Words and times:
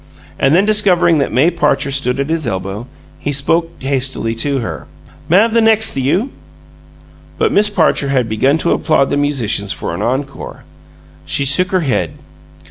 And 0.39 0.55
then 0.55 0.65
discovering 0.65 1.19
that 1.19 1.31
May 1.31 1.51
Parcher 1.51 1.91
stood 1.91 2.19
at 2.19 2.31
his 2.31 2.47
elbow, 2.47 2.87
he 3.19 3.31
spoke 3.31 3.69
hastily 3.83 4.33
to 4.33 4.57
her. 4.57 4.87
"M'av 5.29 5.53
the 5.53 5.61
next 5.61 5.91
'thyou?" 5.91 6.29
But 7.37 7.51
Miss 7.51 7.69
Parcher 7.69 8.07
had 8.09 8.27
begun 8.27 8.57
to 8.65 8.71
applaud 8.71 9.11
the 9.11 9.15
musicians 9.17 9.73
for 9.73 9.93
an 9.93 10.01
encore. 10.01 10.63
She 11.27 11.45
shook 11.45 11.69
her 11.69 11.81
head. 11.81 12.13